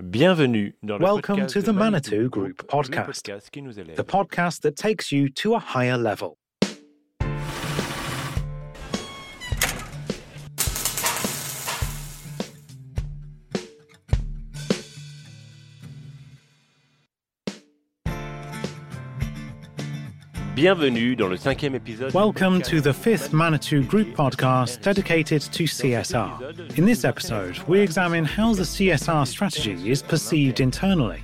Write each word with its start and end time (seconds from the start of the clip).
Bienvenue 0.00 0.70
Welcome 0.80 1.48
to 1.48 1.60
the 1.60 1.72
Manitou 1.72 2.28
Group 2.30 2.62
podcast, 2.68 3.04
podcast 3.04 3.50
qui 3.50 3.62
nous 3.62 3.74
the 3.96 4.04
podcast 4.04 4.60
that 4.62 4.76
takes 4.76 5.10
you 5.10 5.28
to 5.28 5.56
a 5.56 5.58
higher 5.58 5.98
level. 5.98 6.38
Bienvenue 20.58 21.14
dans 21.14 21.28
le 21.28 21.36
cinquième 21.36 21.76
épisode. 21.76 22.12
Welcome 22.12 22.60
to 22.62 22.80
the 22.80 22.92
fifth 22.92 23.32
Manitou 23.32 23.80
Group 23.84 24.16
podcast 24.16 24.82
dedicated 24.82 25.40
to 25.40 25.68
CSR. 25.68 26.76
In 26.76 26.84
this 26.84 27.04
episode, 27.04 27.56
we 27.68 27.78
examine 27.78 28.24
how 28.24 28.54
the 28.54 28.64
CSR 28.64 29.24
strategy 29.24 29.88
is 29.88 30.02
perceived 30.02 30.58
internally. 30.58 31.22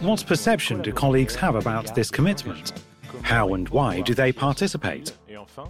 What 0.00 0.24
perception 0.26 0.80
do 0.80 0.90
colleagues 0.90 1.36
have 1.36 1.54
about 1.54 1.94
this 1.94 2.10
commitment? 2.10 2.72
How 3.20 3.52
and 3.52 3.68
why 3.68 4.00
do 4.00 4.14
they 4.14 4.32
participate? 4.32 5.12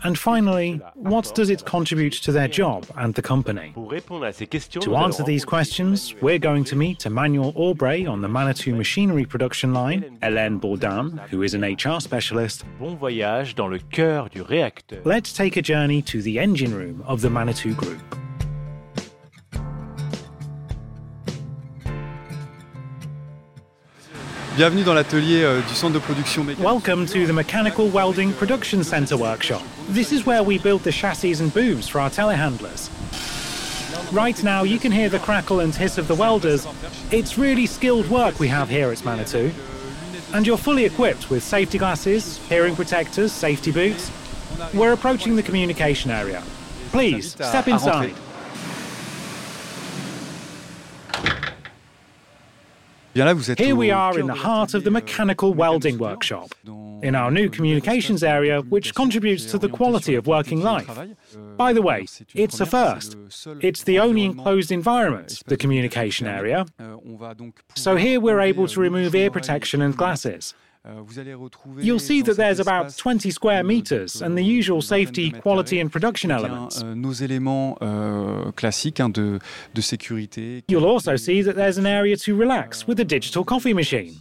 And 0.05 0.17
finally, 0.17 0.81
what 0.95 1.35
does 1.35 1.51
it 1.51 1.65
contribute 1.65 2.23
to 2.23 2.33
their 2.33 2.49
job 2.49 2.87
and 2.97 3.15
the 3.15 3.23
company? 3.23 3.73
pour 3.75 3.91
répondre 3.91 4.25
à 4.25 4.33
ces 4.33 4.47
questions, 4.47 4.81
To 4.81 4.97
answer 4.97 5.25
these 5.25 5.45
questions, 5.45 6.15
we're 6.23 6.39
going 6.39 6.65
to 6.65 6.77
meet 6.77 7.07
Emmanuel 7.07 7.53
Aubrey 7.57 8.07
on 8.07 8.21
the 8.21 8.29
Manitou 8.29 8.75
machinery 8.75 9.25
production 9.25 9.73
line, 9.73 10.19
Hélène 10.23 10.61
Bourdin, 10.61 11.19
who 11.31 11.43
is 11.43 11.55
an 11.55 11.63
HR 11.63 12.01
specialist. 12.01 12.65
Bon 12.79 12.95
voyage 12.95 13.55
dans 13.55 13.69
le 13.69 13.79
cœur 13.79 14.29
du 14.31 14.43
réacteur. 14.43 15.01
Let's 15.05 15.33
take 15.33 15.57
a 15.57 15.63
journey 15.63 16.03
to 16.03 16.21
the 16.23 16.39
engine 16.39 16.75
room 16.75 17.03
of 17.07 17.21
the 17.21 17.31
Manitou 17.31 17.75
Group. 17.75 18.26
Bienvenue 24.57 24.85
dans 24.85 24.95
l'atelier 24.95 25.45
euh, 25.45 25.61
du 25.61 25.75
centre 25.75 25.93
de 25.93 25.99
production 25.99 26.43
mécanique. 26.43 26.65
Welcome 26.65 27.05
to 27.05 27.27
the 27.27 27.33
Mechanical 27.33 27.91
Welding 27.91 28.33
Production 28.33 28.83
Centre 28.83 29.15
workshop. 29.15 29.61
This 29.91 30.13
is 30.13 30.25
where 30.25 30.43
we 30.43 30.57
build 30.57 30.83
the 30.83 30.91
chassis 30.91 31.43
and 31.43 31.53
booms 31.53 31.87
for 31.87 32.01
our 32.01 32.09
telehandlers. 32.09 32.89
Right 34.13 34.43
now, 34.43 34.63
you 34.65 34.79
can 34.79 34.93
hear 34.93 35.11
the 35.11 35.19
crackle 35.19 35.61
and 35.61 35.75
hiss 35.75 35.99
of 35.99 36.09
the 36.09 36.15
welders. 36.15 36.67
It's 37.11 37.37
really 37.37 37.67
skilled 37.67 38.09
work 38.09 38.41
we 38.41 38.49
have 38.49 38.71
here 38.71 38.91
at 38.91 39.05
Manitou. 39.05 39.53
And 40.33 40.47
you're 40.47 40.57
fully 40.57 40.87
equipped 40.87 41.29
with 41.29 41.43
safety 41.43 41.77
glasses, 41.77 42.39
hearing 42.49 42.75
protectors, 42.75 43.33
safety 43.33 43.73
boots. 43.73 44.11
We're 44.73 44.95
approaching 44.95 45.37
the 45.37 45.43
communication 45.43 46.11
area. 46.11 46.43
Please, 46.93 47.33
step 47.33 47.69
inside. 47.69 48.15
Here 53.17 53.75
we 53.75 53.91
are 53.91 54.19
in 54.19 54.27
the 54.27 54.35
heart 54.35 54.75
of 54.75 54.85
the 54.85 54.91
mechanical 54.91 55.55
welding 55.55 55.97
workshop, 55.97 56.55
in 57.03 57.15
our 57.15 57.31
new 57.31 57.49
communications 57.49 58.23
area, 58.23 58.61
which 58.61 58.95
contributes 58.95 59.47
to 59.47 59.59
the 59.59 59.71
quality 59.71 60.15
of 60.17 60.27
working 60.27 60.63
life. 60.63 60.87
By 61.57 61.73
the 61.73 61.81
way, 61.81 62.05
it's 62.35 62.61
a 62.61 62.67
first. 62.67 63.13
c'est 63.13 63.17
le 63.17 63.31
seul 63.31 63.59
It's 63.63 63.85
the 63.85 63.99
only 63.99 64.25
enclosed 64.25 64.71
environment, 64.71 65.41
the 65.47 65.57
communication 65.57 66.27
area. 66.27 66.67
On 66.79 67.17
va 67.17 67.35
donc 67.35 67.55
So 67.75 67.97
here 67.97 68.21
we're 68.21 68.41
able 68.41 68.69
to 68.69 68.81
remove 68.81 69.15
ear 69.15 69.31
protection 69.31 69.81
and 69.81 69.97
glasses. 69.97 70.55
Euh, 70.89 71.01
vous 71.05 71.19
allez 71.19 71.35
retrouver 71.35 71.83
You'll 71.85 71.99
see 71.99 72.23
that 72.23 72.35
there's 72.35 72.61
about 72.61 72.93
20 72.97 73.31
square 73.33 73.65
meters 73.65 74.23
and 74.23 74.37
the 74.37 74.41
euh, 74.43 74.59
usual 74.59 74.79
de 74.79 74.85
safety, 74.85 75.33
quality, 75.33 75.81
and 75.81 75.89
production 75.91 76.31
Eh 76.31 76.35
elements. 76.35 76.81
euh, 76.83 76.95
nos 76.95 77.13
éléments 77.13 77.77
euh, 77.83 78.53
classiques 78.53 79.01
hein, 79.01 79.09
de, 79.09 79.41
de 79.75 79.81
sécurité. 79.81 80.63
You'll 80.69 80.85
also 80.87 81.17
see 81.17 81.43
that 81.43 81.55
there's 81.55 81.79
an 81.79 81.87
area 81.87 82.17
to 82.17 82.37
relax 82.37 82.87
with 82.87 83.01
a 83.01 83.05
digital 83.05 83.45
coffee 83.45 83.75
machine. 83.75 84.15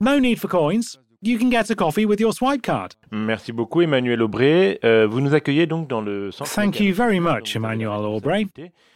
No 0.00 0.18
need 0.18 0.38
for 0.38 0.48
coins. 0.48 0.98
You 1.22 1.38
can 1.38 1.48
get 1.50 1.70
a 1.70 1.74
coffee 1.74 2.04
with 2.06 2.20
your 2.20 2.32
swipe 2.32 2.62
card. 2.62 2.94
Merci 3.10 3.50
beaucoup, 3.52 3.80
Emmanuel 3.82 4.20
Aubray. 4.22 4.78
Euh, 4.84 5.06
vous 5.06 5.20
nous 5.20 5.34
accueillez 5.34 5.66
donc 5.66 5.88
dans 5.88 6.00
le 6.02 6.30
centre. 6.30 6.52
Thank 6.54 6.78
you 6.80 6.94
very 6.94 7.18
much, 7.20 7.56
vous 7.56 7.64
avez 7.64 7.76
la 7.76 7.84
Emmanuel 7.84 8.04
Aubrey. 8.06 8.46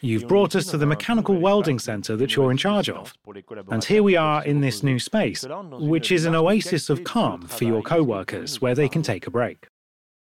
You've 0.02 0.26
brought 0.26 0.54
us 0.54 0.66
to 0.66 0.76
the 0.78 0.86
mechanical 0.86 1.36
welding 1.40 1.78
centre 1.78 2.16
that 2.16 2.34
you're 2.36 2.52
in 2.52 2.58
charge 2.58 2.90
of. 2.90 3.12
And 3.70 3.82
here 3.82 4.02
we 4.02 4.16
are 4.16 4.42
in 4.46 4.60
this 4.60 4.82
new 4.82 4.98
space, 4.98 5.40
Cela 5.40 5.56
entre 5.58 5.70
dans 5.70 5.80
une 5.80 5.88
which 5.90 6.10
is 6.12 6.26
an 6.26 6.34
oasis 6.34 6.90
of 6.90 7.02
calm 7.04 7.42
for 7.48 7.64
your 7.64 7.82
travail. 7.82 8.04
co-workers 8.04 8.60
where 8.60 8.74
they 8.74 8.88
can 8.88 9.02
take 9.02 9.26
a 9.26 9.30
break. 9.30 9.66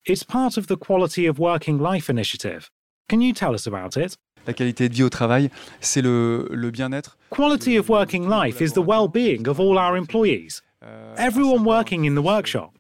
It's 0.05 0.23
part 0.23 0.57
of 0.57 0.67
the 0.67 0.77
Quality 0.77 1.27
of 1.27 1.39
Working 1.39 1.79
Life 1.79 2.09
initiative. 2.09 2.69
Can 3.09 3.21
you 3.21 3.33
tell 3.33 3.53
us 3.53 3.67
about 3.67 3.97
it? 3.97 4.17
La 4.45 4.53
qualité 4.53 4.87
de 4.87 4.93
vie 4.93 5.03
au 5.03 5.09
travail, 5.09 5.49
c'est 5.81 6.01
le, 6.01 6.47
le 6.51 6.71
bien-être. 6.71 7.17
Quality 7.31 7.77
of 7.77 7.89
working 7.89 8.29
life 8.29 8.61
is 8.61 8.71
the 8.73 8.81
well-being 8.85 9.47
of 9.49 9.59
all 9.59 9.77
our 9.77 9.97
employees, 9.97 10.61
Euh, 10.83 11.15
everyone 11.17 11.65
working 11.65 12.05
in 12.05 12.13
the 12.13 12.23
workshop. 12.23 12.71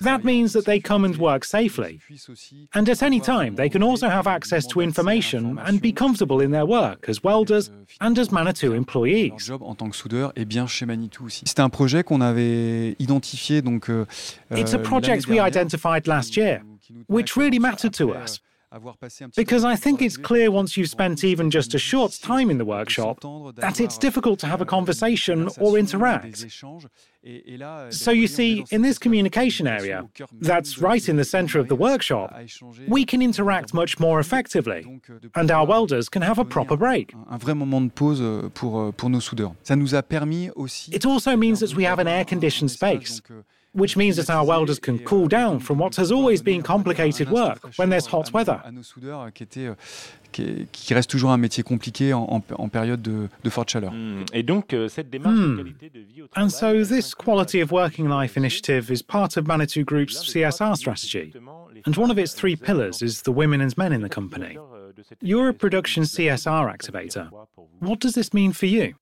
That 0.00 0.20
means 0.22 0.52
that 0.52 0.64
they 0.64 0.80
come 0.80 1.04
and 1.04 1.16
work 1.18 1.44
safely. 1.44 1.98
And 2.72 2.88
at 2.88 3.02
any 3.02 3.20
time, 3.20 3.56
they 3.56 3.68
can 3.68 3.82
also 3.82 4.08
have 4.08 4.28
access 4.28 4.64
to 4.68 4.78
moment 4.78 4.92
d'accès 4.92 5.08
à 5.08 5.12
information 5.12 5.56
and 5.66 5.80
be 5.80 5.92
comfortable 5.92 6.40
in 6.40 6.52
their 6.52 6.64
work 6.64 7.08
as 7.08 7.24
welders 7.24 7.68
euh, 7.68 7.84
and 8.00 8.16
as 8.16 8.30
Manitou 8.30 8.74
employees. 8.74 9.32
job 9.38 9.60
en 9.62 9.74
tant 9.74 9.90
que 9.90 9.96
soudeur 9.96 10.32
est 10.36 10.44
bien 10.44 10.68
chez 10.68 10.86
Manitou 10.86 11.24
aussi. 11.24 11.42
C'était 11.44 11.62
un 11.62 11.68
projet 11.68 12.04
qu'on 12.04 12.20
avait 12.20 12.94
identifié 13.00 13.60
euh, 13.88 14.06
It's 14.56 14.72
a 14.72 14.78
euh, 14.78 14.82
project 14.82 15.26
we 15.26 15.40
identified 15.44 16.06
last 16.06 16.36
year, 16.36 16.60
nous- 16.64 16.78
qui 16.80 16.92
nous 16.92 17.02
tenait 17.02 17.18
which 17.18 17.36
really 17.36 17.58
mattered 17.58 17.92
to 17.96 18.12
us. 18.14 18.40
Euh, 18.72 18.76
avoir 18.76 18.96
passé 18.96 19.24
un 19.24 19.28
petit 19.28 19.36
peu 19.36 19.42
Because 19.42 19.64
I 19.64 19.78
think 19.78 20.00
it's 20.00 20.16
clear 20.16 20.48
once 20.50 20.76
you've 20.76 20.88
spent 20.90 21.22
even 21.24 21.50
just 21.50 21.74
a 21.74 21.78
short 21.78 22.12
time 22.20 22.50
in 22.50 22.58
the 22.58 22.66
workshop 22.66 23.20
that 23.56 23.78
it's 23.80 23.98
difficult 23.98 24.38
to 24.40 24.46
have 24.46 24.60
a 24.60 24.62
euh, 24.62 24.66
conversation 24.66 25.46
or 25.60 25.76
interact. 25.76 26.24
des 26.40 26.46
échanges. 26.46 26.86
Et- 27.24 27.54
et 27.54 27.56
là, 27.56 27.82
euh, 27.86 27.90
So 27.92 28.10
you 28.10 28.26
voyez, 28.26 28.60
on 28.60 28.62
est 28.62 28.66
see, 28.66 28.76
in 28.76 28.82
this 28.82 28.98
communication 28.98 29.66
area, 29.66 30.02
au 30.02 30.08
cœur 30.12 30.26
même 30.32 30.42
that's 30.42 30.78
right 30.78 31.08
in 31.08 31.16
the 31.16 31.24
center 31.24 31.60
of 31.60 31.68
the 31.68 31.78
workshop, 31.78 32.30
we 32.88 33.04
can 33.06 33.20
euh, 33.20 33.28
interact 33.28 33.72
much 33.74 34.00
more 34.00 34.18
effectively, 34.18 34.82
euh, 35.08 35.28
and 35.36 35.48
our 35.50 35.64
welders 35.68 36.08
can 36.10 36.22
have 36.22 36.40
a 36.40 36.44
proper 36.44 36.76
break. 36.76 37.14
un, 37.14 37.34
un 37.34 37.38
vrai 37.38 37.54
moment 37.54 37.80
de 37.80 37.90
pause 37.90 38.18
euh, 38.20 38.48
pour, 38.52 38.80
euh, 38.80 38.90
pour 38.90 39.08
nos 39.08 39.20
soudeurs. 39.20 39.54
Ça 39.62 39.76
nous 39.76 39.94
a 39.94 40.02
permis 40.02 40.50
aussi. 40.56 40.90
It 40.92 41.06
also 41.06 41.36
means 41.36 41.60
that 41.60 41.76
we 41.76 41.86
have 41.86 42.00
an 42.00 42.06
air-conditioned 42.08 42.68
space, 42.70 43.20
euh, 43.30 43.42
which 43.74 43.96
means 43.96 44.16
that 44.16 44.28
our 44.30 44.44
welders 44.46 44.78
can 44.78 44.98
cool 44.98 45.26
down 45.28 45.58
from 45.60 45.78
what 45.80 45.96
has 45.98 46.10
always 46.12 46.42
been 46.42 46.62
complicated 46.62 47.30
work 47.30 47.58
when 47.78 47.88
there's 47.90 48.06
hot 48.06 48.30
weather. 48.32 48.60
À 48.64 48.70
nos 48.72 48.82
soudeurs, 48.82 49.32
qui, 49.32 49.42
était, 49.44 49.66
euh, 49.68 49.74
qui, 50.30 50.66
qui 50.72 50.94
reste 50.94 51.10
toujours 51.10 51.30
un 51.30 51.38
métier 51.38 51.62
compliqué 51.62 52.12
en, 52.12 52.22
en- 52.30 52.42
en 52.58 52.68
période 52.68 53.00
de, 53.02 53.28
de 53.42 53.50
forte 53.50 53.70
chaleur. 53.70 53.92
Hmm. 53.92 54.24
Et 54.34 54.42
donc, 54.42 54.72
euh, 54.74 54.88
cette 54.88 55.08
démarche 55.10 55.34
Hmm. 55.36 55.56
de 55.56 55.62
qualité 55.62 55.90
de 55.90 56.00
vie 56.00 56.22
au 56.22 56.26
travail. 56.26 56.46
And 56.46 56.50
so, 56.50 56.84
this 56.84 57.14
Quality 57.14 57.62
of 57.62 57.72
Working 57.72 58.08
Life 58.08 58.36
initiative 58.36 58.90
is 58.90 59.02
part 59.02 59.36
of 59.36 59.46
Manitou 59.46 59.84
Group's 59.84 60.14
l'un 60.14 60.20
des 60.22 60.50
trois 60.50 60.74
CSR 60.74 60.76
strategy. 60.76 61.32
And 61.86 61.96
one 61.96 62.10
of 62.10 62.18
its 62.18 62.34
three 62.34 62.56
pillars 62.56 63.00
is 63.02 63.22
the 63.22 63.30
women 63.34 63.60
and 63.60 63.70
men 63.78 63.92
in 63.92 64.06
the 64.06 64.12
company. 64.14 64.56
euh, 64.56 64.92
You're 65.22 65.48
a 65.48 65.52
production 65.54 66.02
que 66.02 66.08
vous 66.08 66.20
avez 66.20 66.36
CSR 66.36 66.68
activator. 66.70 67.30
What 67.80 67.96
does 68.00 68.12
this 68.12 68.32
mean 68.34 68.52
for 68.52 68.66
you? 68.68 68.92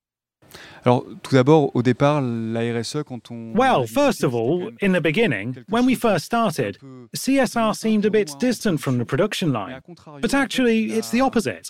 Well, 3.54 3.86
first 3.86 4.22
of 4.24 4.34
all, 4.34 4.70
in 4.80 4.92
the 4.92 5.00
beginning, 5.00 5.64
when 5.68 5.84
we 5.86 5.94
first 5.94 6.24
started, 6.24 6.78
CSR 7.16 7.76
seemed 7.76 8.04
a 8.04 8.10
bit 8.10 8.34
distant 8.38 8.80
from 8.80 8.98
the 8.98 9.04
production 9.04 9.52
line. 9.52 9.82
But 10.20 10.32
actually, 10.34 10.92
it's 10.92 11.10
the 11.10 11.20
opposite. 11.20 11.68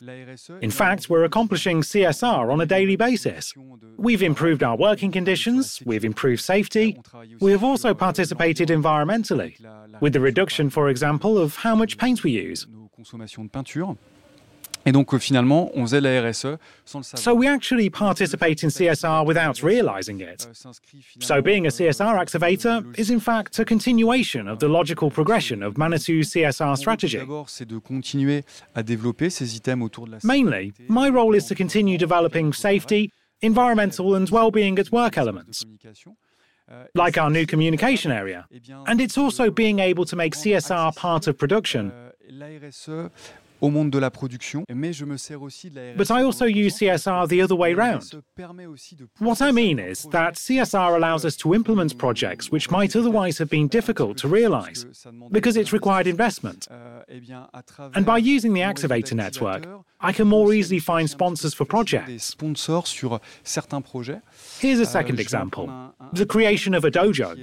In 0.61 0.71
fact, 0.71 1.11
we're 1.11 1.25
accomplishing 1.25 1.83
CSR 1.83 2.53
on 2.53 2.61
a 2.61 2.67
daily 2.67 2.97
basis. 2.97 3.53
We've 3.97 4.23
improved 4.23 4.63
our 4.63 4.77
working 4.77 5.11
conditions, 5.13 5.83
we've 5.85 6.05
improved 6.05 6.43
safety, 6.43 6.99
we 7.41 7.51
have 7.53 7.65
also 7.65 7.95
participated 7.95 8.69
environmentally, 8.69 9.57
with 10.01 10.13
the 10.13 10.21
reduction, 10.21 10.71
for 10.71 10.89
example, 10.89 11.37
of 11.39 11.57
how 11.57 11.75
much 11.75 11.99
paint 11.99 12.23
we 12.23 12.31
use. 12.31 12.67
So 17.17 17.35
we 17.35 17.47
actually 17.47 17.91
participate 17.91 18.63
in 18.63 18.71
CSR 18.71 19.27
without 19.27 19.63
realizing 19.63 20.21
it. 20.21 20.47
Euh, 20.49 20.73
So 21.21 21.43
being 21.43 21.67
a 21.67 21.71
CSR 21.71 22.15
euh, 22.17 22.19
activator 22.19 22.83
is 22.99 23.11
in 23.11 23.21
fact 23.21 23.59
a 23.59 23.65
continuation 23.65 24.49
of 24.49 24.59
the 24.59 24.69
logical 24.69 25.11
progression 25.11 25.63
of 25.63 25.75
Manitou's 25.77 26.31
CSR 26.31 26.77
strategy. 26.77 27.19
D'abord, 27.19 27.51
c'est 27.51 27.67
de 27.67 27.79
continuer 27.79 28.45
à 28.75 28.83
développer 28.83 29.29
ces 29.31 29.55
items 29.55 29.83
autour 29.83 30.07
de 30.07 30.13
la 30.13 30.19
Mainly, 30.25 30.73
my 30.89 31.11
role 31.11 31.35
is 31.37 31.47
to 31.47 31.55
continue 31.55 31.99
developing 31.99 32.53
safety, 32.53 33.13
environmental 33.43 34.15
and 34.15 34.27
well-being 34.31 34.79
at 34.79 34.91
work 34.91 35.19
elements. 35.19 35.65
Euh, 36.71 36.85
like 36.95 37.19
our 37.19 37.31
new 37.31 37.45
communication 37.47 38.13
area. 38.13 38.47
eh 38.53 38.61
And 38.87 39.01
it's 39.01 39.19
also 39.19 39.51
being 39.51 39.81
able 39.81 40.07
to 40.07 40.17
make 40.17 40.37
CSR 40.37 40.93
part 40.95 41.27
of 41.27 41.37
production. 41.37 41.93
Euh, 43.63 43.67
au 43.67 43.71
monde 43.71 43.91
de 43.91 43.99
la 43.99 44.11
production, 44.11 44.65
mais 44.73 44.93
je 44.93 45.05
me 45.05 45.17
sers 45.17 45.43
aussi 45.43 45.71
de 45.71 45.77
la 45.77 45.95
But 45.95 46.11
I 46.11 46.23
also 46.23 46.47
use 46.47 46.77
CSR 46.77 47.29
the 47.29 47.43
other 47.43 47.57
way 47.57 47.75
round. 47.75 48.03
What 49.19 49.41
I 49.41 49.53
mean 49.53 49.79
is 49.79 50.09
that 50.11 50.33
CSR 50.35 50.95
allows 50.97 51.25
us 51.25 51.37
to 51.39 51.55
implement 51.55 51.97
projects 51.97 52.51
which 52.51 52.71
might 52.71 52.97
otherwise 52.97 53.39
have 53.39 53.49
been 53.51 53.69
difficult 53.69 54.17
to 54.19 54.29
realize 54.29 54.87
because 55.31 55.57
it's 55.57 55.73
required 55.73 56.07
investment. 56.07 56.69
And 57.95 58.07
by 58.07 58.19
using 58.19 58.55
the 58.55 58.63
Activator 58.63 59.15
network, 59.15 59.67
I 60.01 60.13
can 60.13 60.29
more 60.29 60.55
easily 60.55 60.81
find 60.81 61.09
sponsors 61.09 61.55
for 61.55 61.67
projects. 61.67 62.25
Sponsors 62.25 62.87
sur 62.87 63.21
certains 63.45 63.83
projets. 63.83 64.23
Here's 64.61 64.81
a 64.81 64.87
second 64.87 65.21
example 65.21 65.69
the 66.13 66.27
creation 66.27 66.75
of 66.75 66.85
a 66.85 66.91
dojo. 66.91 67.37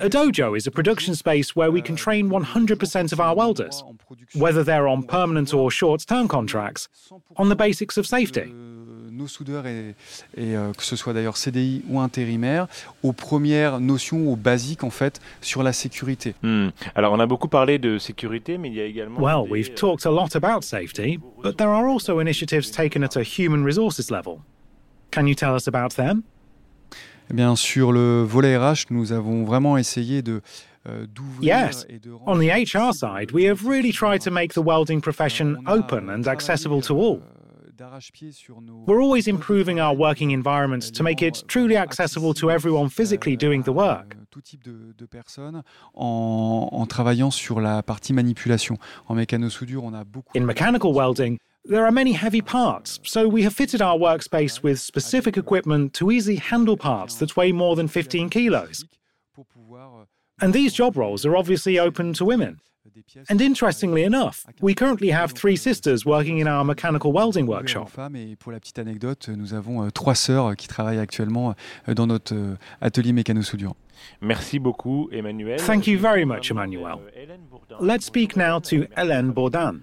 A 0.00 0.08
dojo 0.08 0.56
is 0.56 0.66
a 0.66 0.70
production 0.70 1.14
space 1.14 1.56
where 1.56 1.70
we 1.70 1.80
can 1.80 1.96
train 1.96 2.28
100% 2.28 3.12
of 3.12 3.20
our 3.20 3.34
welders, 3.34 3.82
whether 4.34 4.62
they're 4.62 4.86
on 4.86 5.02
permanent 5.02 5.31
or 5.52 5.70
short 5.70 6.06
term 6.06 6.28
contracts, 6.28 6.88
on 7.36 7.48
the 7.48 7.56
basics 7.56 7.98
of 7.98 8.06
safety. 8.06 8.52
nos 9.12 9.28
soudeurs 9.28 9.66
et, 9.66 9.94
et 10.36 10.56
euh, 10.56 10.72
que 10.72 10.82
ce 10.82 10.96
soit 10.96 11.12
d'ailleurs 11.12 11.36
CDI 11.36 11.82
ou 11.88 12.00
intérimaire, 12.00 12.66
aux 13.02 13.12
premières 13.12 13.80
notions, 13.80 14.32
aux 14.32 14.36
basiques 14.36 14.84
en 14.84 14.90
fait 14.90 15.20
sur 15.40 15.62
la 15.62 15.72
sécurité. 15.72 16.34
Hmm. 16.42 16.68
Alors 16.94 17.12
on 17.12 17.20
a 17.20 17.26
beaucoup 17.26 17.48
parlé 17.48 17.78
de 17.78 17.98
sécurité, 17.98 18.58
mais 18.58 18.68
il 18.68 18.74
y 18.74 18.80
a 18.80 18.84
également. 18.84 19.20
Well, 19.20 19.44
des, 19.44 19.52
we've 19.52 19.70
euh, 19.70 19.74
talked 19.74 20.06
a 20.06 20.10
lot 20.10 20.34
about 20.34 20.62
safety, 20.62 21.18
but 21.42 21.56
there 21.56 21.68
are 21.68 21.86
also 21.86 22.20
initiatives 22.20 22.70
taken 22.70 23.04
at 23.04 23.16
a 23.16 23.22
human 23.22 23.64
resources 23.64 24.10
level. 24.10 24.38
Can 25.10 25.26
you 25.26 25.34
tell 25.34 25.54
us 25.54 25.68
about 25.68 25.94
them? 25.96 26.22
Eh 27.30 27.34
bien, 27.34 27.54
sur 27.56 27.92
le 27.92 28.22
volet 28.22 28.56
RH, 28.56 28.86
nous 28.90 29.12
avons 29.12 29.44
vraiment 29.44 29.78
essayé 29.78 30.22
de 30.22 30.32
euh, 30.32 30.40
d'ouvrir 30.40 30.71
Euh, 30.88 31.06
yes. 31.40 31.86
et 31.88 31.98
de 32.00 32.12
On 32.26 32.36
the 32.38 32.50
HR 32.50 32.92
side, 32.92 33.30
we 33.32 33.44
have 33.48 33.64
really 33.64 33.92
tried 33.92 34.20
to 34.20 34.30
make 34.30 34.52
the 34.54 34.58
welding 34.64 35.00
profession 35.00 35.56
open 35.66 36.08
euh, 36.08 36.14
and 36.16 36.26
accessible 36.26 36.80
to 36.82 36.94
all. 36.96 37.20
euh, 37.20 37.70
d'arrache-pied 37.76 38.32
sur 38.32 38.60
nos- 38.60 38.84
We're 38.86 39.00
always 39.00 39.28
improving 39.28 39.78
our 39.80 39.96
working 39.96 40.30
environments 40.32 40.90
to 40.92 41.02
make 41.04 41.22
it 41.22 41.36
euh, 41.42 41.46
truly 41.46 41.76
accessible 41.76 42.34
to 42.34 42.50
everyone 42.50 42.88
physically 42.90 43.34
euh, 43.34 43.38
doing 43.38 43.62
the 43.62 43.68
work. 43.68 44.14
Euh, 44.16 44.24
tout 44.30 44.40
type 44.40 44.64
de, 44.64 44.92
de 44.98 45.06
personnes 45.06 45.62
en, 45.94 46.68
en 46.72 46.86
travaillant 46.86 47.30
sur 47.30 47.60
la 47.60 47.82
partie 47.82 48.12
manipulation. 48.12 48.76
En 49.08 49.14
mécano-soudure, 49.14 49.84
on 49.84 49.94
a 49.94 50.02
beaucoup. 50.04 50.36
In 50.36 50.44
mechanical 50.44 50.92
welding, 50.92 51.38
there 51.68 51.84
are 51.84 51.92
many 51.92 52.12
heavy 52.12 52.42
parts, 52.42 52.98
so 53.04 53.28
we 53.28 53.44
have 53.44 53.52
fitted 53.54 53.80
our 53.80 53.96
workspace 53.98 54.62
with 54.64 54.78
specific 54.78 55.36
equipment 55.36 55.90
to 55.92 56.10
easily 56.10 56.40
handle 56.50 56.76
parts 56.76 57.16
that 57.18 57.36
weigh 57.36 57.52
more 57.52 57.76
than 57.76 57.86
15 57.88 58.28
kilos. 58.30 58.84
Pour 60.42 60.48
pouvoir, 60.48 60.48
euh, 60.48 60.48
And 60.48 60.52
these 60.52 60.74
job 60.74 60.96
roles 60.96 61.24
are 61.26 61.36
obviously 61.36 61.78
open 61.78 62.12
to 62.14 62.24
women. 62.24 62.56
And 63.30 63.40
interestingly 63.40 64.02
enough, 64.04 64.44
we 64.60 64.74
currently 64.74 65.10
have 65.12 65.32
three 65.32 65.56
sisters 65.56 66.04
working 66.04 66.38
in 66.38 66.46
our 66.46 66.64
mechanical 66.64 67.12
welding 67.12 67.46
workshop. 67.46 67.88
femmes. 67.88 68.16
Et 68.16 68.36
pour 68.36 68.52
la 68.52 68.58
petite 68.60 68.78
anecdote, 68.78 69.28
nous 69.28 69.54
avons 69.54 69.82
euh, 69.84 69.90
trois 69.90 70.14
sœurs 70.14 70.46
euh, 70.50 70.54
qui 70.54 70.68
travaillent 70.68 70.98
actuellement 70.98 71.54
euh, 71.88 71.94
dans 71.94 72.06
notre 72.06 72.34
euh, 72.34 72.56
atelier 72.80 73.12
mécano-soudure. 73.12 73.74
Merci 74.20 74.58
beaucoup, 74.58 75.08
Emmanuel. 75.12 75.58
Thank 75.60 75.86
you 75.86 75.98
very 75.98 76.24
much, 76.24 76.50
Emmanuel. 76.50 76.82
demander, 76.96 77.02
euh, 77.16 77.22
Hélène 77.22 77.40
Bourdin. 77.50 77.76
Let's 77.80 78.06
speak 78.06 78.36
now 78.36 78.60
to 78.60 78.84
Hélène 78.96 79.32
Bourdin. 79.32 79.80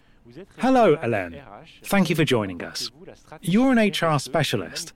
Hello, 0.61 0.95
Hélène. 1.01 1.35
Thank 1.83 2.09
you 2.09 2.15
for 2.15 2.25
joining 2.25 2.61
us. 2.61 2.89
Pensez-vous 2.89 3.05
la 3.05 3.15
stratégie 3.15 3.51
You're 3.51 3.71
an 3.71 3.77
HR 3.77 4.19
specialist. 4.19 4.93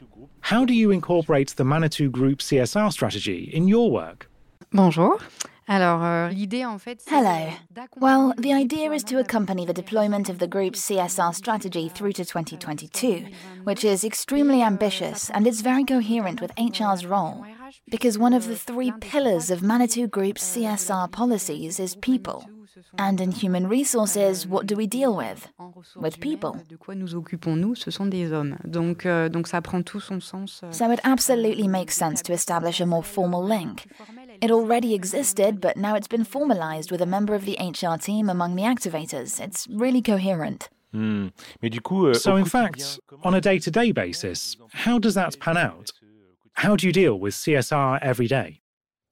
How 0.51 0.66
do 0.66 0.74
you 0.74 0.92
incorporate 0.92 1.56
the 1.56 1.63
Manitou 1.63 2.09
Group 2.09 2.39
CSR 2.42 2.92
strategy 2.92 3.50
in 3.54 3.68
your 3.68 3.89
work? 3.89 4.30
Bonjour. 4.71 5.18
Euh, 5.69 6.30
l'idée 6.30 6.65
en 6.65 6.77
fait. 6.77 7.01
c'est 7.01 7.15
Hello. 7.15 7.51
Well, 8.00 8.33
the 8.38 8.54
idea 8.54 8.92
is 8.94 9.04
to 9.06 9.18
accompany 9.19 9.65
the 9.65 9.74
deployment 9.74 10.30
of 10.30 10.38
the 10.39 10.48
group's 10.48 10.81
CSR 10.81 11.33
strategy 11.33 11.89
through 11.89 12.13
to 12.13 12.25
2022, 12.25 13.25
which 13.63 13.83
is 13.83 14.04
extremely 14.04 14.62
ambitious 14.62 15.30
and 15.31 15.45
it's 15.48 15.62
very 15.62 15.83
coherent 15.86 16.42
with 16.42 16.51
HR's 16.57 17.06
role. 17.06 17.44
Because 17.89 18.18
one 18.19 18.33
of 18.36 18.48
the 18.48 18.56
three 18.56 18.92
pillars 19.00 19.50
of 19.50 19.62
Manitou 19.63 20.07
Group's 20.07 20.44
CSR 20.44 21.12
policies 21.12 21.80
is 21.80 21.95
people. 21.95 22.44
And 22.98 23.19
in 23.21 23.31
human 23.31 23.68
resources, 23.68 24.45
what 24.48 24.66
do 24.68 24.75
we 24.75 24.88
deal 24.88 25.16
with? 25.16 25.48
With 25.95 26.19
people. 26.19 26.51
De 26.69 26.75
quoi 26.75 26.95
nous 26.95 27.16
occupons-nous 27.16 27.75
Ce 27.75 27.89
sont 27.92 28.06
des 28.07 28.31
hommes. 28.31 28.57
Donc, 28.66 29.06
euh, 29.06 29.30
donc 29.30 29.48
ça 29.48 29.62
prend 29.62 29.81
tout 29.83 30.00
son 30.00 30.19
sens. 30.19 30.62
euh, 30.63 30.71
So 30.71 30.92
it 30.92 31.00
absolutely 31.04 31.68
makes 31.68 31.95
sense 31.95 32.21
to 32.24 32.33
establish 32.33 32.81
a 32.81 32.86
more 32.86 33.04
formal 33.04 33.44
link. 33.48 33.88
It 34.44 34.51
already 34.51 34.94
existed, 34.94 35.62
but 35.62 35.78
now 35.78 35.95
it's 35.95 36.10
been 36.10 36.25
formalized 36.25 36.92
with 36.92 37.01
a 37.01 37.06
member 37.06 37.34
of 37.34 37.45
the 37.45 37.56
HR 37.57 37.98
team 37.98 38.30
among 38.30 38.56
the 38.57 38.63
activators. 38.63 39.40
It's 39.40 39.68
really 39.69 40.01
coherent. 40.01 40.69
Hmm. 40.92 41.30
Mais 41.62 41.69
du 41.69 41.80
coup, 41.80 42.07
euh, 42.07 42.13
So, 42.13 42.36
in 42.36 42.44
fact, 42.44 43.00
on 43.24 43.34
a 43.34 43.40
day 43.40 43.57
to 43.60 43.72
day 43.72 43.94
basis, 43.94 44.57
how 44.86 45.00
does 45.00 45.13
that 45.13 45.40
pan 45.40 45.56
out? 45.57 45.92
How 46.56 46.75
do 46.75 46.86
you 46.86 46.92
deal 46.92 47.18
with 47.18 47.34
CSR 47.34 48.00
every 48.01 48.28
day? 48.28 48.60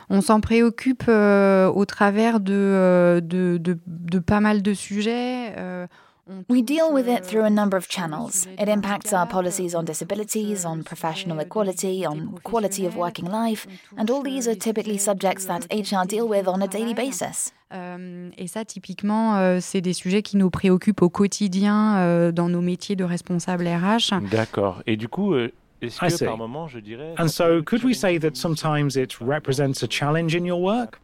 On 0.10 0.20
s'en 0.20 0.42
préoccupe 0.42 1.06
euh, 1.08 1.68
au 1.72 1.86
travers 1.86 2.42
de, 2.42 2.54
euh, 2.54 3.22
de, 3.22 3.58
de, 3.58 3.80
de 3.88 4.20
pas 4.20 4.42
mal 4.42 4.62
de 4.62 4.74
sujets. 4.74 5.54
euh, 5.58 5.88
on 5.88 6.11
We 6.48 6.62
deal 6.62 6.94
with 6.94 7.08
it 7.10 7.26
through 7.26 7.44
a 7.44 7.50
number 7.50 7.76
of 7.78 7.88
channels. 7.90 8.48
It 8.58 8.70
impacts 8.70 9.12
our 9.12 9.28
policies 9.28 9.76
on 9.76 9.82
on 9.82 9.86
disabilities, 9.86 10.66
on 10.66 10.84
professional 10.84 11.40
equality, 11.40 12.06
on 12.06 12.40
quality 12.44 12.86
of 12.86 12.96
working 12.96 13.28
life, 13.30 13.68
and 13.98 14.10
all 14.10 14.24
these 14.24 14.48
are 14.48 14.56
typically 14.56 14.98
subjects 14.98 15.46
that 15.46 15.66
HR 15.72 16.06
deal 16.06 16.28
with 16.28 16.48
on 16.48 16.62
a 16.62 16.68
daily 16.68 16.94
basis. 16.94 17.52
Euh, 17.74 18.30
et 18.38 18.48
ça, 18.48 18.66
typiquement, 18.66 19.38
euh, 19.38 19.60
c'est 19.62 19.82
des 19.82 19.94
sujets 19.94 20.22
qui 20.22 20.38
nous 20.38 20.50
préoccupent 20.50 21.02
au 21.02 21.10
quotidien 21.10 21.98
euh, 21.98 22.32
dans 22.32 22.50
nos 22.50 22.62
métiers 22.62 22.96
de 22.96 23.06
responsables 23.06 23.68
RH. 23.68 24.14
D'accord. 24.30 24.84
Et 24.88 24.98
du 24.98 25.08
coup, 25.08 25.34
euh, 25.34 25.52
est-ce 25.82 26.06
I 26.06 26.10
que 26.10 26.18
see. 26.18 26.26
par 26.26 26.38
moment, 26.38 26.68
je 26.68 26.80
dirais. 26.80 27.16
And 27.18 27.30
so, 27.30 27.64
could 27.64 27.84
we 27.84 27.96
say 27.96 28.20
that 28.20 28.36
sometimes 28.36 28.98
it 28.98 29.18
represents 29.22 29.84
a 29.84 29.88
challenge 29.90 30.36
in 30.36 30.46
your 30.46 30.62
work? 30.62 31.00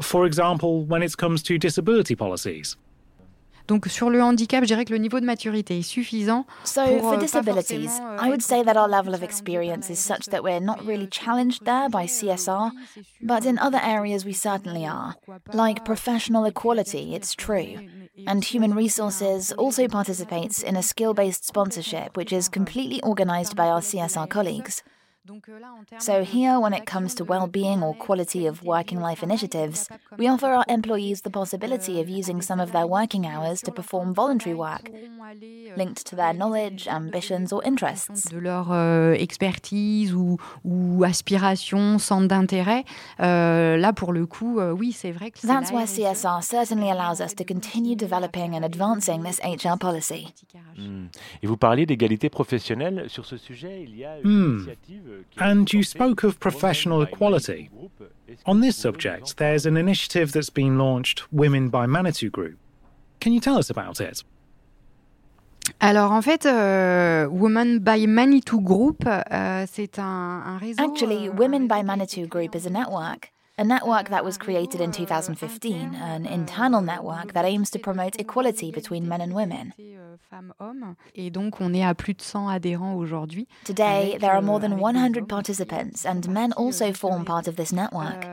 For 0.00 0.26
example, 0.26 0.86
when 0.88 1.02
it 1.02 1.14
comes 1.16 1.42
to 1.42 1.58
disability 1.58 2.16
policies. 2.16 2.76
Donc, 3.68 3.86
sur 3.86 4.08
le 4.08 4.22
handicap, 4.22 4.62
je 4.62 4.68
dirais 4.68 4.86
que 4.86 4.92
le 4.92 4.98
niveau 4.98 5.20
de 5.20 5.26
maturité 5.26 5.78
est 5.78 5.82
suffisant. 5.82 6.46
So, 6.64 6.80
Pour, 6.84 7.00
for 7.00 7.12
euh, 7.12 7.16
disabilities, 7.18 7.90
euh, 8.00 8.16
I 8.18 8.30
would 8.30 8.42
say 8.42 8.64
that 8.64 8.76
our 8.76 8.88
level 8.88 9.14
of 9.14 9.22
experience 9.22 9.90
is 9.90 9.96
such 9.96 10.26
that 10.30 10.42
we're 10.42 10.60
not 10.60 10.78
really 10.86 11.06
challenged 11.06 11.64
there 11.66 11.90
by 11.90 12.06
CSR, 12.06 12.70
oui, 12.72 12.82
c'est 12.94 13.02
sûr, 13.02 13.26
but 13.26 13.44
in 13.44 13.58
euh, 13.58 13.66
other 13.66 13.80
areas 13.84 14.24
we 14.24 14.32
certainly 14.32 14.86
are, 14.86 15.14
like 15.52 15.84
professional 15.84 16.46
equality, 16.46 17.14
it's 17.14 17.34
true. 17.34 17.76
And 18.26 18.42
human 18.42 18.74
resources 18.74 19.52
also 19.52 19.86
participates 19.86 20.62
in 20.62 20.74
a 20.74 20.82
skill 20.82 21.12
based 21.12 21.44
sponsorship, 21.46 22.16
which 22.16 22.32
is 22.32 22.48
completely 22.48 23.00
organized 23.02 23.54
by 23.54 23.68
our 23.68 23.80
CSR 23.80 24.28
colleagues. 24.28 24.82
So, 25.98 26.22
here, 26.24 26.58
when 26.60 26.72
it 26.72 26.86
comes 26.86 27.14
to 27.16 27.24
well 27.24 27.46
being 27.46 27.82
or 27.82 27.94
quality 27.94 28.46
of 28.46 28.62
working 28.62 29.00
life 29.00 29.22
initiatives, 29.22 29.88
we 30.18 30.26
offer 30.28 30.46
our 30.46 30.64
employees 30.68 31.22
the 31.22 31.30
possibility 31.30 32.00
of 32.00 32.08
using 32.08 32.40
some 32.42 32.60
of 32.60 32.72
their 32.72 32.86
working 32.86 33.26
hours 33.26 33.60
to 33.62 33.72
perform 33.72 34.14
voluntary 34.14 34.54
work 34.54 34.90
linked 35.76 36.06
to 36.06 36.16
their 36.16 36.32
knowledge, 36.32 36.88
ambitions, 36.88 37.52
or 37.52 37.62
interests. 37.64 38.30
de 38.30 38.38
leur 38.38 38.72
euh, 38.72 39.12
expertise 39.12 40.14
ou, 40.14 40.38
ou 40.64 41.04
aspiration, 41.04 41.98
centre 41.98 42.28
d'intérêt. 42.28 42.84
Euh, 43.20 43.76
là, 43.76 43.92
pour 43.92 44.12
le 44.12 44.26
coup, 44.26 44.58
euh, 44.58 44.72
oui, 44.72 44.92
c'est 44.92 45.12
vrai 45.12 45.30
que 45.30 45.38
c'est 45.38 45.46
That's 45.46 45.70
why 45.70 45.84
CSR 45.86 46.42
certainly 46.42 46.90
allows 46.90 47.20
us 47.22 47.34
to 47.34 47.44
continue 47.44 47.94
developing 47.94 48.54
and 48.54 48.64
advancing 48.64 49.22
this 49.22 49.38
HR 49.44 49.76
policy. 49.78 50.32
Hmm. 50.76 51.06
Et 51.42 51.46
vous 51.46 51.56
parliez 51.56 51.84
d'égalité 51.86 52.30
professionnelle. 52.30 53.04
Sur 53.08 53.26
ce 53.26 53.36
sujet, 53.36 53.84
il 53.86 53.96
y 53.96 54.04
a 54.04 54.18
une 54.20 54.28
Hmm. 54.28 54.54
initiative 54.58 55.02
euh, 55.08 55.17
And 55.38 55.72
you 55.72 55.82
spoke 55.82 56.24
of 56.24 56.38
professional 56.38 57.02
equality. 57.02 57.70
Manitou 57.70 57.88
Group. 57.98 58.12
Est-ce 58.28 58.44
que 58.44 58.50
On 58.50 58.60
this 58.60 58.76
subject, 58.76 59.36
there's 59.36 59.66
an 59.66 59.76
initiative 59.76 60.32
that's 60.32 60.50
been 60.50 60.78
launched, 60.78 61.22
Women 61.32 61.68
by 61.70 61.86
Manitou 61.86 62.30
Group. 62.30 62.56
Can 63.20 63.32
you 63.32 63.40
tell 63.40 63.58
us 63.58 63.70
about 63.70 64.00
it? 64.00 64.22
Alors 65.80 66.12
en 66.12 66.22
fait, 66.22 66.46
euh, 66.46 67.26
Women 67.30 67.78
by 67.78 68.06
Manitou 68.06 68.60
Group, 68.60 69.04
euh, 69.06 69.66
c'est 69.70 69.98
un, 69.98 70.42
un 70.46 70.58
réseau. 70.58 70.82
Actually, 70.82 71.28
euh, 71.28 71.32
Women 71.32 71.68
by 71.68 71.82
Manitou 71.84 72.26
Group 72.26 72.54
is 72.54 72.66
a 72.66 72.70
network. 72.70 73.32
A 73.60 73.64
network 73.64 74.08
that 74.10 74.24
was 74.24 74.38
created 74.38 74.80
in 74.80 74.92
2015, 74.92 75.92
an 75.96 76.26
internal 76.26 76.80
network 76.80 77.32
that 77.32 77.44
aims 77.44 77.70
to 77.70 77.78
promote 77.80 78.14
equality 78.20 78.70
between 78.70 79.08
men 79.08 79.20
and 79.20 79.32
women. 79.34 79.72
euh, 79.78 80.16
femmes-hommes. 80.30 80.94
Et 81.16 81.30
donc, 81.30 81.60
on 81.60 81.74
est 81.74 81.82
à 81.82 81.92
plus 81.94 82.14
de 82.14 82.22
100 82.22 82.48
adhérents 82.48 82.94
aujourd'hui. 82.94 83.48
Today, 83.64 84.16
there 84.20 84.30
are 84.30 84.38
euh, 84.38 84.42
more 84.42 84.60
than 84.60 84.78
100 84.78 85.26
participants, 85.26 86.06
and 86.06 86.28
men 86.28 86.52
euh, 86.52 86.62
also 86.62 86.92
form 86.92 87.24
part 87.24 87.48
of 87.48 87.56
this 87.56 87.72
network. 87.72 88.24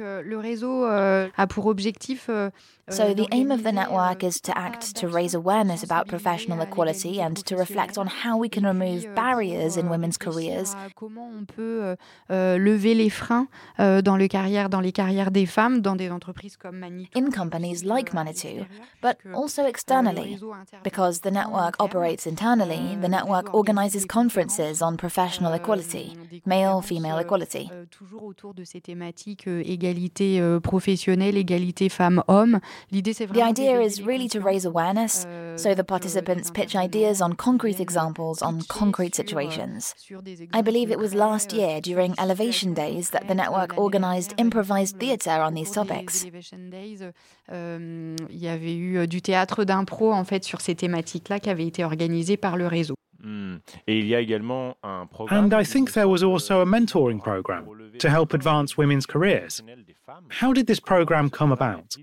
Euh, 0.00 0.06
Donc 0.06 0.06
euh, 0.06 0.22
le 0.22 0.38
réseau 0.38 0.84
euh, 0.84 1.28
a 1.36 1.46
pour 1.46 1.66
objectif 1.66 2.26
euh, 2.28 2.50
So, 2.88 3.14
the 3.14 3.26
aim 3.32 3.50
of 3.50 3.64
the 3.64 3.72
network 3.72 4.22
is 4.22 4.40
to 4.42 4.56
act 4.56 4.94
to 5.00 5.08
raise 5.08 5.34
awareness 5.34 5.82
about 5.82 6.06
professional 6.06 6.60
equality 6.60 7.20
and 7.20 7.34
to 7.44 7.56
reflect 7.56 7.98
on 7.98 8.06
how 8.06 8.38
we 8.38 8.48
can 8.48 8.64
remove 8.64 9.12
barriers 9.12 9.76
in 9.76 9.88
women's 9.90 10.16
careers. 10.16 10.76
Comment 10.94 11.28
on 11.36 11.44
peut 11.44 11.96
lever 12.30 12.94
les 12.94 13.10
freins 13.10 13.48
dans, 13.78 14.16
le 14.16 14.28
carrière, 14.28 14.68
dans 14.68 14.78
les 14.78 14.92
carrières 14.92 15.32
des 15.32 15.46
femmes 15.46 15.80
dans 15.80 15.96
des 15.96 16.12
entreprises 16.12 16.56
comme 16.56 16.78
Manitou. 16.78 17.18
In 17.18 17.32
companies 17.32 17.82
like 17.84 18.14
Manitou, 18.14 18.64
but 19.02 19.16
also 19.34 19.66
externally. 19.66 20.38
Because 20.84 21.22
the 21.22 21.32
network 21.32 21.74
operates 21.80 22.24
internally, 22.24 22.96
the 23.02 23.08
network 23.08 23.52
organizes 23.52 24.06
conferences 24.06 24.80
on 24.80 24.96
professional 24.96 25.52
equality, 25.54 26.16
male 26.44 26.82
female 26.82 27.18
equality. 27.18 27.68
Toujours 27.90 28.22
autour 28.22 28.54
de 28.54 28.62
ces 28.62 28.80
thématiques 28.80 29.48
égalité 29.86 30.40
professionnelle, 30.62 31.36
égalité 31.36 31.88
femmes-hommes. 31.88 32.60
The 32.92 33.42
idea 33.42 33.80
is 33.80 34.02
really 34.02 34.28
to 34.28 34.40
raise 34.40 34.66
awareness, 34.66 35.26
euh, 35.26 35.56
so 35.56 35.74
the 35.74 35.82
participants 35.82 36.50
pitch 36.52 36.74
ideas 36.74 37.22
on 37.22 37.34
concrete 37.34 37.80
examples 37.80 38.42
on 38.42 38.58
concrete 38.68 39.14
situations. 39.14 39.94
I 40.54 40.62
believe 40.62 40.90
it 40.90 40.98
was 40.98 41.14
last 41.14 41.52
year 41.52 41.80
during 41.80 42.14
Elevation 42.18 42.74
Days 42.74 43.10
that 43.10 43.26
the 43.28 43.34
network 43.34 43.78
organized 43.78 44.34
improvised 44.38 44.98
theatre 44.98 45.40
on 45.40 45.54
these 45.54 45.70
topics. 45.70 46.26
Euh, 47.52 48.16
il 48.30 48.38
y 48.38 48.48
avait 48.48 48.74
eu 48.74 49.06
du 49.06 49.22
théâtre 49.22 49.64
d'impro 49.64 50.12
en 50.12 50.24
fait 50.24 50.44
sur 50.44 50.60
ces 50.60 50.74
thématiques-là 50.74 51.40
qui 51.40 51.50
avait 51.50 51.66
été 51.66 51.84
organisé 51.84 52.36
par 52.36 52.56
le 52.56 52.66
réseau. 52.66 52.96
Hmm. 53.22 53.56
Et 53.86 53.98
il 53.98 54.06
y 54.06 54.14
a 54.14 54.20
également 54.20 54.76
un 54.82 55.06
programme. 55.06 55.46
And 55.52 55.60
I 55.60 55.64
think 55.64 55.92
there 55.92 56.08
was 56.08 56.22
also 56.22 56.60
a 56.60 56.66
mentoring 56.66 57.20
program 57.20 57.64
to 57.98 58.10
help 58.10 58.34
advance 58.34 58.76
women's 58.76 59.06
careers. 59.06 59.62
How 60.28 60.52
did 60.52 60.66
this 60.66 60.80
program 60.80 61.30
come 61.30 61.52
about? 61.52 61.96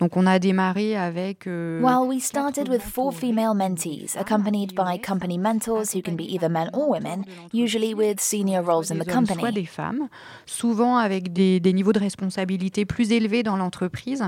Donc 0.00 0.16
on 0.16 0.26
a 0.26 0.38
démarré 0.38 0.96
avec. 0.96 1.46
Euh, 1.46 1.80
well, 1.80 2.08
we 2.08 2.22
started 2.22 2.68
with 2.68 2.82
four 2.82 3.12
female 3.12 3.54
mentees, 3.54 4.16
accompanied 4.16 4.74
by 4.74 4.98
company 4.98 5.38
mentors 5.38 5.94
who 5.94 6.02
can 6.02 6.14
be 6.14 6.22
either 6.22 6.48
men 6.48 6.70
or 6.72 6.88
women, 6.88 7.24
usually 7.52 7.94
with 7.94 8.20
senior 8.20 8.62
roles 8.62 8.90
in 8.90 8.98
the 8.98 9.10
company. 9.10 9.40
Soit 9.40 9.52
des 9.52 9.64
femmes, 9.64 10.08
souvent 10.46 10.96
avec 10.98 11.32
des, 11.32 11.60
des 11.60 11.72
niveaux 11.72 11.92
de 11.92 11.98
responsabilité 11.98 12.84
plus 12.84 13.12
élevés 13.12 13.42
dans 13.42 13.56
l'entreprise, 13.56 14.24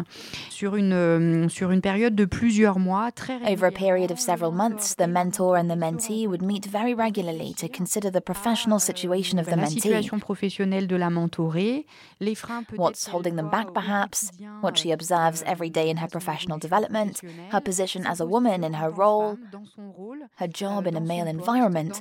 sur 0.49 0.76
une 0.76 0.92
euh, 0.92 1.49
sur 1.49 1.70
une 1.70 1.80
période 1.80 2.14
de 2.14 2.25
plusieurs 2.25 2.78
mois, 2.78 3.12
très 3.12 3.38
Over 3.50 3.66
a 3.66 3.70
period 3.70 4.11
of 4.11 4.18
several 4.18 4.52
months, 4.52 4.97
the 4.97 5.09
mentor 5.09 5.56
and 5.56 5.68
the 5.68 5.76
mentee 5.76 6.26
would 6.26 6.42
meet 6.42 6.66
very 6.66 6.94
regularly 6.94 7.54
to 7.54 7.68
consider 7.68 8.11
the 8.11 8.20
professional 8.20 8.80
situation 8.80 9.38
of 9.38 9.47
the 9.47 9.56
mentee. 9.56 9.61
La 9.61 9.66
situation 9.70 10.18
professionnelle 10.18 10.87
de 10.87 10.97
la 10.97 11.11
mentorée, 11.11 11.87
les 12.20 12.35
freins 12.35 12.64
What's 12.76 13.09
holding 13.09 13.37
them 13.37 13.50
back, 13.50 13.73
perhaps, 13.73 14.30
what 14.62 14.76
she 14.76 14.92
observes 14.92 15.29
every 15.46 15.70
day 15.70 15.88
in 15.88 15.96
her 15.99 16.08
professional 16.08 16.58
development, 16.58 17.20
her 17.52 17.60
position 17.60 18.06
as 18.06 18.20
a 18.20 18.26
woman 18.26 18.64
in 18.64 18.75
her 18.75 18.90
role, 18.90 19.38
her 20.37 20.49
job 20.49 20.87
in 20.87 20.96
a 20.96 21.00
male 21.00 21.26
environment, 21.26 22.00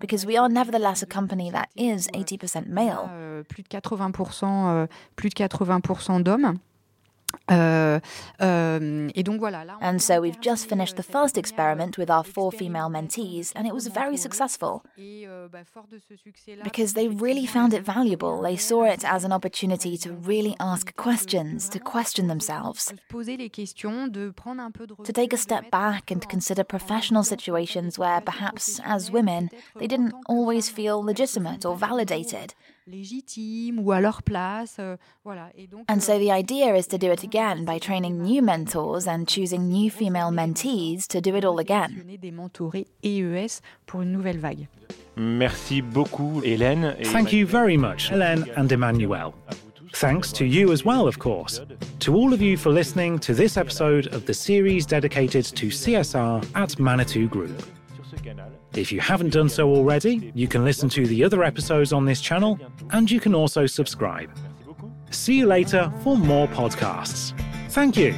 because 0.00 0.26
we 0.26 0.36
are 0.36 0.48
nevertheless 0.48 1.02
a 1.02 1.06
company 1.06 1.50
that 1.50 1.68
is 1.76 2.08
80% 2.12 2.66
male. 2.68 3.08
Euh, 3.12 3.42
plus 3.48 3.62
de 3.62 3.68
80%, 3.68 4.68
euh, 4.68 4.86
plus 5.16 5.30
de 5.30 5.34
80% 5.42 6.20
d'hommes. 6.20 6.58
And 7.48 8.02
so 10.02 10.20
we've 10.20 10.40
just 10.40 10.68
finished 10.68 10.96
the 10.96 11.02
first 11.02 11.36
experiment 11.36 11.98
with 11.98 12.10
our 12.10 12.24
four 12.24 12.52
female 12.52 12.88
mentees, 12.88 13.52
and 13.54 13.66
it 13.66 13.74
was 13.74 13.86
very 13.88 14.16
successful. 14.16 14.84
Euh, 14.98 15.48
because 16.62 16.94
they 16.94 17.08
really 17.08 17.46
found 17.46 17.74
it 17.74 17.82
valuable. 17.82 18.42
They 18.42 18.56
saw 18.56 18.84
it 18.84 19.04
as 19.04 19.24
an 19.24 19.32
opportunity 19.32 19.96
to 19.98 20.12
really 20.12 20.56
ask 20.60 20.94
questions, 20.96 21.68
to 21.70 21.78
question 21.78 22.28
themselves, 22.28 22.92
to 23.10 25.12
take 25.12 25.32
a 25.32 25.36
step 25.36 25.70
back 25.70 26.10
and 26.10 26.28
consider 26.28 26.64
professional 26.64 27.22
situations 27.22 27.98
where 27.98 28.20
perhaps, 28.20 28.80
as 28.84 29.10
women, 29.10 29.50
they 29.76 29.86
didn't 29.86 30.14
always 30.26 30.68
feel 30.68 31.02
legitimate 31.02 31.64
or 31.64 31.76
validated. 31.76 32.54
Légitimes 32.86 33.78
ou 33.78 33.92
à 33.92 34.00
leur 34.00 34.22
place. 34.22 34.76
Euh, 34.78 34.96
voilà. 35.24 35.50
Et 35.56 35.66
donc, 35.66 35.84
and 35.90 36.00
so 36.00 36.12
euh, 36.12 36.18
the 36.18 36.30
idea 36.30 36.76
is 36.76 36.86
to 36.88 36.98
do 36.98 37.12
it 37.12 37.24
again 37.24 37.64
by 37.64 37.78
training 37.78 38.22
new 38.22 38.42
mentors 38.42 39.06
and 39.06 39.24
choosing 39.26 39.68
new 39.68 39.90
female 39.90 40.30
mentees 40.30 41.06
to 41.08 41.20
do 41.20 41.36
it 41.36 41.44
all 41.44 41.58
again. 41.58 41.88
Des 42.20 42.30
mentorés 42.30 42.86
EES 43.02 43.60
pour 43.86 44.02
une 44.02 44.12
nouvelle 44.12 44.38
vague. 44.38 44.68
Merci 45.16 45.82
beaucoup, 45.82 46.40
Hélène. 46.42 46.96
Thank 47.12 47.32
you 47.32 47.46
very 47.46 47.76
much, 47.76 48.10
Hélène 48.10 48.44
and 48.56 48.68
Emmanuel. 48.70 49.34
Thanks 49.92 50.32
to 50.32 50.44
you 50.44 50.72
as 50.72 50.84
well, 50.84 51.06
of 51.06 51.18
course. 51.18 51.60
To 52.00 52.14
all 52.14 52.32
of 52.32 52.40
you 52.40 52.56
for 52.56 52.70
listening 52.70 53.18
to 53.20 53.34
this 53.34 53.56
episode 53.56 54.06
of 54.14 54.24
the 54.24 54.34
series 54.34 54.86
dedicated 54.86 55.44
to 55.44 55.66
CSR 55.66 56.44
at 56.54 56.78
Manitou 56.78 57.28
Group. 57.28 57.60
If 58.74 58.92
you 58.92 59.00
haven't 59.00 59.32
done 59.32 59.48
so 59.48 59.68
already, 59.68 60.32
you 60.34 60.46
can 60.46 60.64
listen 60.64 60.88
to 60.90 61.06
the 61.06 61.24
other 61.24 61.42
episodes 61.42 61.92
on 61.92 62.04
this 62.04 62.20
channel, 62.20 62.58
and 62.90 63.10
you 63.10 63.20
can 63.20 63.34
also 63.34 63.66
subscribe. 63.66 64.30
See 65.10 65.38
you 65.38 65.46
later 65.46 65.92
for 66.04 66.16
more 66.16 66.46
podcasts. 66.48 67.32
Thank 67.70 67.96
you. 67.96 68.14